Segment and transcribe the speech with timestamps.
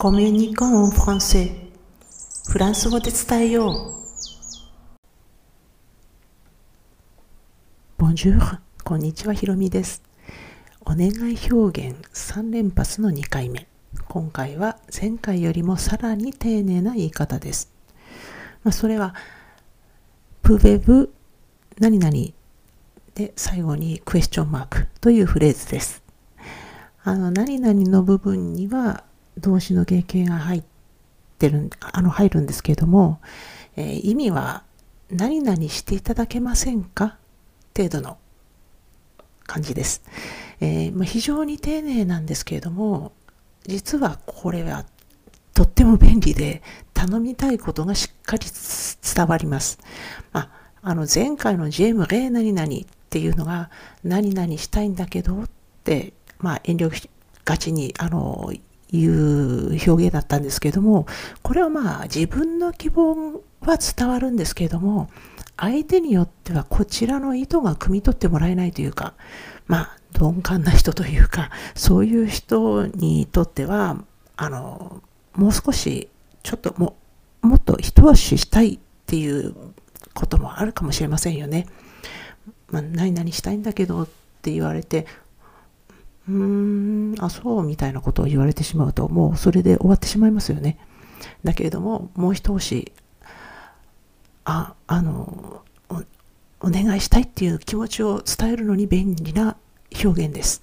[0.00, 1.50] コミュニコンフランセ
[2.48, 3.94] フランス語で伝えよう。
[7.96, 10.04] ボンジュール、こんにちは、ひろみです。
[10.82, 13.66] お願い表現3連発の2回目。
[14.06, 17.72] 今回は前回よりもさらに丁寧な言い方です。
[18.62, 19.16] まあ、それは、
[20.42, 21.12] プベブ
[21.80, 22.12] 何々
[23.16, 26.04] で最後にクエスチョンマークというフレーズです。
[27.02, 29.02] あの、何々の部分には
[29.38, 30.62] 動詞の原型が入っ
[31.38, 33.20] てる、あの、入るんですけれども、
[33.76, 34.64] えー、意味は
[35.10, 37.16] 何々していただけませんか？
[37.76, 38.18] 程度の
[39.46, 40.02] 感じです。
[40.60, 43.12] えー、まあ、非常に丁寧なんですけれども、
[43.66, 44.84] 実はこれは
[45.54, 46.62] とっても便利で
[46.94, 48.46] 頼みたいことがしっかり
[49.14, 49.78] 伝わります。
[50.32, 50.50] まあ、
[50.82, 52.68] あの前回の GM 例何々っ
[53.10, 53.70] ていうのが
[54.04, 55.48] 何々したいんだけどっ
[55.84, 57.08] て、まあ、遠慮
[57.44, 58.52] がちにあの
[58.90, 61.06] いう表現だったんですけども
[61.42, 65.10] これはまあ自分の希望は伝わるんですけども
[65.56, 69.14] 相手によってはこちらの意図が汲み取ってもらえないというか
[69.66, 74.02] まあ鈍感な人というかそういう人にとっては
[74.36, 75.02] あの
[75.34, 76.08] もう少し
[76.42, 76.96] ちょっとも
[77.42, 79.54] もっと一押ししたいっていう
[80.14, 81.66] こともあるかもしれませんよね。
[82.70, 84.08] まあ、何々したいんだけどっ
[84.42, 85.06] て言われて、
[86.28, 90.78] うーん、あ、そうみたいなことを言われてしまうと、もうそれで終わってしまいますよね。
[91.42, 92.92] だけれども、もう一押し、
[94.44, 95.62] あ、あの、
[96.60, 99.56] お願いしたいっていう気持ちを伝えるのに便利な
[100.04, 100.62] 表現です。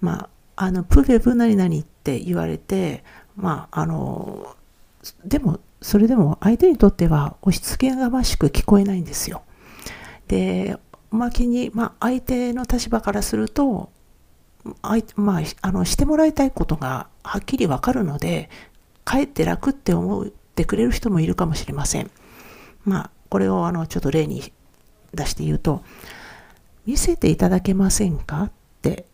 [0.00, 3.04] まあ、あの、プフェブ何々って言われて、
[3.36, 4.54] まあ、あの、
[5.24, 9.42] でも、それでも相手にとっては押し付けがましく聞こえないんですよ。
[10.28, 10.78] で、
[11.10, 13.90] おまけに、まあ、相手の立場からすると、
[14.82, 18.48] あいまあ、あのしてもらいたいことがはっきりわかるので、
[19.04, 22.10] かえって楽って思ってくれる人もいるかもしれません。
[22.84, 24.52] まあ、これをあのちょっと例に
[25.14, 25.82] 出して言うと、
[26.86, 29.06] 見せていただけませんかって、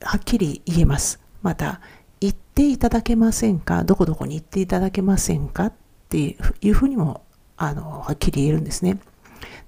[0.00, 1.20] はっきり言えます。
[1.42, 1.80] また、
[2.20, 5.72] 言っていただけませんかどこどこに行っていただけませんかっ
[6.08, 7.22] ていうふうにも、
[7.56, 8.98] あの、はっきり言えるんですね。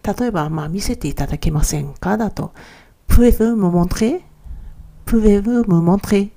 [0.03, 2.53] 例えば、まあ、見せていただけませんかだと、
[3.09, 4.23] Pouvez-vous me montrer?
[5.07, 6.31] Pouvez-vous me montrer?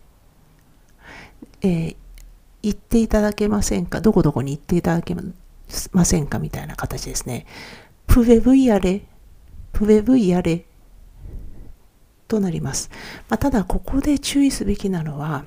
[1.61, 1.95] えー、
[2.61, 5.15] 言っていただけませんかどこどこに行っていただけ
[5.91, 7.45] ませんかみたいな形ですね。
[8.07, 9.01] Pouvez-vous y aller?
[9.73, 10.63] Pouvez-vous y aller?
[12.27, 12.89] となります。
[13.27, 15.45] まあ、ただ、ここで注意すべきなのは、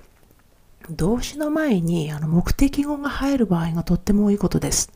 [0.91, 4.91] 動詞の前にあの目的語が入る場合がとっても多いことです。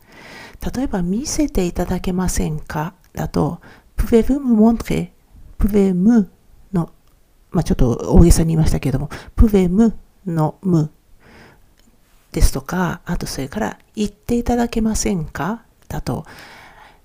[0.75, 2.93] 例えば、見せていただけませんか？
[3.13, 3.59] だと、
[3.95, 5.09] pouvez-vous me montrer?
[5.59, 6.27] Pouvez-vous
[6.73, 6.91] の、
[7.51, 9.93] まあ、ちょっと大げさに言いましたけれども、pouvez-vous
[10.25, 10.89] の m
[12.31, 15.63] ですとか、あとそれから言っていただけませんか？
[15.87, 16.25] だと、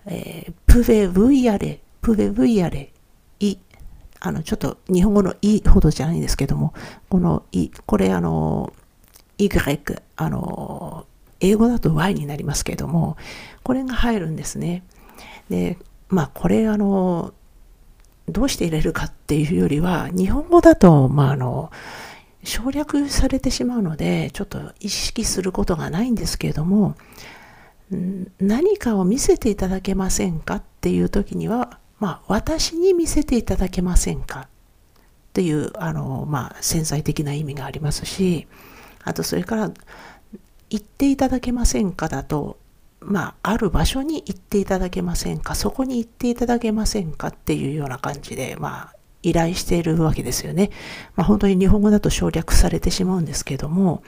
[0.07, 1.79] えー、pouvez-vous y aller?
[2.03, 2.91] pouvez-vous y aller?
[3.41, 3.57] い、
[4.21, 6.75] あの、ちょっと日本語のいほどじゃないんですけども、
[7.09, 8.73] このい、これあの、
[9.39, 9.49] y、
[10.17, 11.07] あの、
[11.41, 13.17] 英語だと y になりますけども、
[13.63, 14.85] これが入るんですね。
[15.49, 17.33] で、まあこれあの、
[18.29, 21.71] どうして入れるかっていうよりは、日本語だと、まああの、
[22.45, 26.97] 省略されてしまうので、ちょっと意識することがないんですけれども、
[28.41, 34.49] 何かを見せていただけませんかっていう時には、まあ、私に見せていただけませんかっ
[35.35, 38.49] ていう、あの、まあ、潜在的な意味がありますし、
[39.05, 39.71] あとそれから、
[40.69, 42.57] 言っていただけませんかだと、
[43.05, 47.29] まあ、ある場所に行っていただけませんか、そこに行っていただけませんか？
[47.29, 50.71] っていうような感じで、まあ、依頼しているわけですよね。
[51.17, 54.03] まあ、本当に日本語だと省略されてしまうんですけども、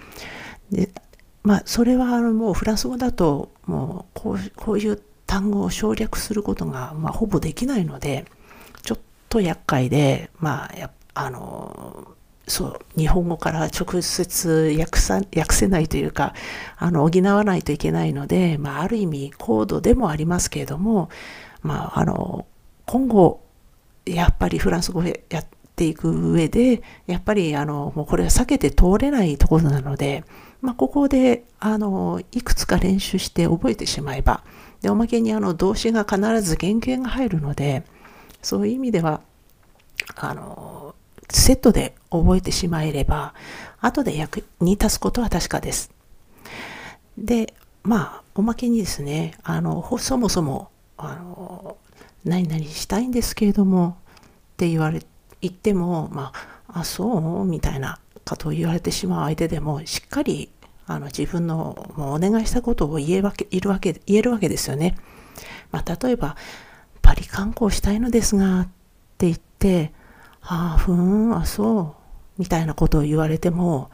[0.71, 0.91] で
[1.43, 8.25] まあ、それはあのもうフランス語だと、もうこうこういう単語を省略することが、まあ、ほぼできないので、
[8.83, 12.15] ちょっと厄介で、まあ、やあの、
[12.47, 16.34] そう、日本語から直接訳さ訳せないというか、
[16.77, 21.09] あの、補わないといけないので、まあ、ある意味、高度でもありますけれども、
[21.63, 22.47] まあ、あの、
[22.86, 23.41] 今後、
[24.04, 30.24] やっぱりフランス語でやっていく上で、やっぱり、あの、もうこれは避けて通れないところなので、
[30.60, 34.45] まあ、ここで、あの、いくつか練習して覚えてしまえば、
[34.83, 37.84] で、おまけに、あの、動詞が必ず原型が入るので、
[38.42, 39.22] そういう意味では、
[40.16, 40.95] あの、
[41.30, 43.34] セットで覚えてしまえれば、
[43.80, 45.91] 後で役に立つことは確かです。
[47.18, 51.76] で、まあ、おまけにですね、あの、そもそも、あの、
[52.24, 53.98] 何々したいんですけれども、
[54.54, 55.03] って言われ、
[55.41, 56.32] 言っても、ま
[56.66, 57.44] あ、あ、そう？
[57.44, 60.50] みたいなかとを言われてしまう相手でも、しっかり
[60.86, 64.97] あの自分のもうお願いしたことを言えわけいるわけ言えるわけですよね。
[65.71, 66.36] まあ、例えば、
[67.03, 68.68] パリ観光したいのですがっ
[69.18, 69.92] て言って、
[70.47, 71.95] ああ、ふーん、あ、そう、
[72.39, 73.91] みたいなことを言われても、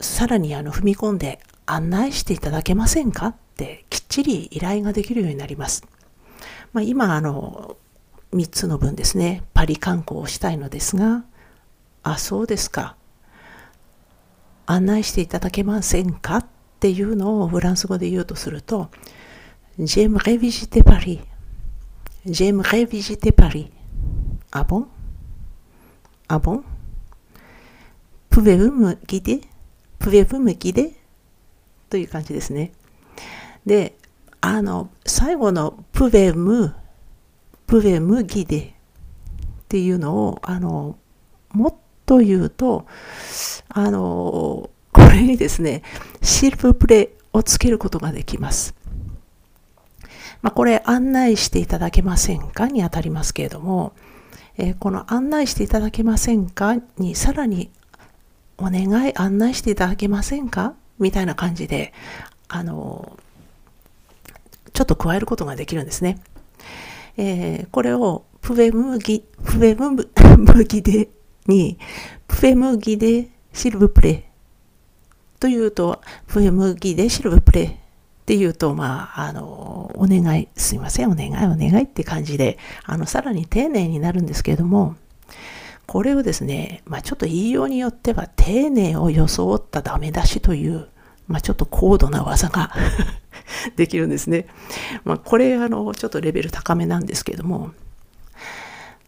[0.00, 5.84] さらにあの踏み込んで案内していただけませんかってきっちり依頼ができるようになります。
[6.72, 7.76] まあ、今、あの、
[8.32, 11.24] 3つの分ですね、パリ観光をしたいのですが、
[12.02, 12.96] あ、そうですか。
[14.66, 16.38] 案内していただけませんか？
[16.38, 16.46] っ
[16.80, 18.90] ていうのをフランス語で言うとすると、
[19.78, 21.20] J'aimerais visiter Paris.
[22.26, 23.70] J'aimerais visiter Paris.
[24.50, 24.86] Ah bon?
[26.32, 26.64] Ah bon?
[28.30, 29.42] Pouvez-vous me guider?
[29.98, 30.94] Pouvez-vous me guider?
[31.90, 32.72] という感じですね。
[33.66, 33.98] で、
[34.40, 36.72] あの、最後の Pouvez me,
[37.66, 38.72] Pouvez me guider っ
[39.68, 40.96] ていうのを、あの、
[41.50, 41.74] もっ
[42.06, 42.86] と言うと、
[43.68, 45.82] あの、これにですね、
[46.22, 48.74] シルププレイをつけることができます。
[50.40, 53.92] まあ、これ案内していただけませんかにあたりますけれども、
[54.58, 57.70] えー、この案内していただけませんかにさらに
[58.58, 60.74] お願い案内していただけませんか？
[60.98, 61.92] みたいな感じで、
[62.48, 63.18] あの、
[64.72, 66.22] ちょっと加えることができるんですね。
[67.16, 69.76] えー、これをプェムギ、プ ェ
[70.38, 71.10] ムギデ
[71.46, 71.78] に、
[72.28, 74.30] プェムギデシルブプレ
[75.40, 77.80] というと、プェムギデシルブプレ
[78.22, 84.94] っていうと、まあ、あの、お願い、すいません、お願い、お願いって感じで、あの、さらに丁寧になるんですけれども、
[85.86, 90.86] これをですね、まあ、ちょっと言いようによっては、丁寧を装ったダメ出しという、
[91.26, 92.70] まあ、ちょっと高度な技が
[93.74, 94.46] できるんですね。
[95.04, 97.72] まあ、これ、あの、ちょっとレベル高めなんですけども、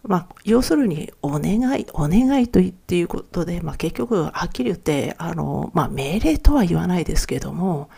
[0.03, 7.89] まあ、要するに、お願い、お願いと言っていうことで、まあ、結局、はっきり言って、あの、まあ、命令とは言わないですけども、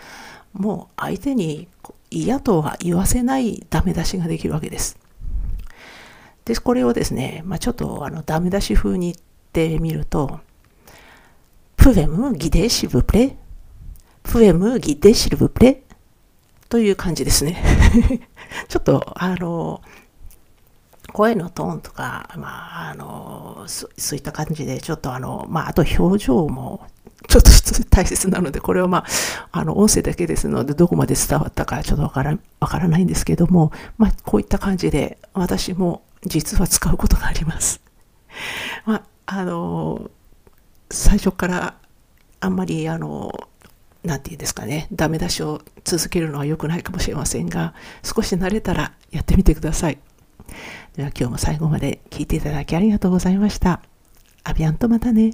[0.53, 1.69] もう相手に
[2.11, 4.99] 嫌とは言わせないダメ出しができるわけです。
[6.45, 10.41] で、これをですね、まあ、ちょっとあのダメ出し風に言ってみると、
[11.77, 13.37] プェムギデシブプレ？
[14.23, 15.83] プェムギデシルブプレ？
[16.69, 17.63] という感じですね。
[18.69, 19.83] ちょっと、あの、
[21.17, 26.87] 声のトーンとか、まあ、あの、そういった感じで、ちょっとあの、まあ、あと表情も
[27.27, 27.51] ちょっと
[27.89, 29.05] 大切なので、これはまあ、
[29.51, 37.81] あの、音声だけですので、どこまで伝わったかちょっとわから、わからないんですけども、まあ、こういった感じで、私も実は使うことがあります。
[38.85, 40.11] まあ、あの、
[40.91, 41.77] 最初から
[42.41, 43.33] あんまり、あの、
[44.05, 47.73] なんて言うんですかね、ダメ出しを続けるのは良くないかもしれませんが、
[48.03, 49.99] 少し慣れたらやってみてください。
[50.97, 53.83] では今日も最後まで聞いていただきありがとうございました。
[54.45, 55.33] アビアンとまたね。